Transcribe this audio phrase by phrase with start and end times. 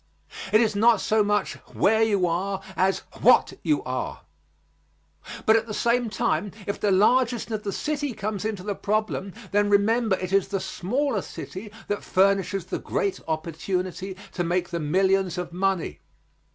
[0.51, 4.21] It is not so much where you are as what you are.
[5.45, 9.31] But at the same time if the largeness of the city comes into the problem,
[9.51, 14.79] then remember it is the smaller city that furnishes the great opportunity to make the
[14.79, 15.99] millions of money.